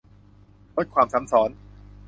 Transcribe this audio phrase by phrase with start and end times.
[0.75, 1.49] ลดความซ้ำซ้อน